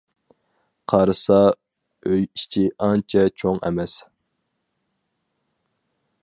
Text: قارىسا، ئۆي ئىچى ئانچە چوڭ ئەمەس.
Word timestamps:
قارىسا، 0.93 1.35
ئۆي 2.11 2.23
ئىچى 2.39 2.65
ئانچە 2.87 3.27
چوڭ 3.43 3.61
ئەمەس. 3.69 3.95